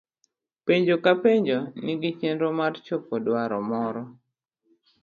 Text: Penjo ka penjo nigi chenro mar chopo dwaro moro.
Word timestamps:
Penjo 0.65 0.95
ka 1.03 1.13
penjo 1.23 1.57
nigi 1.83 2.09
chenro 2.19 2.47
mar 2.59 2.73
chopo 2.85 3.15
dwaro 3.25 3.57
moro. 3.69 4.01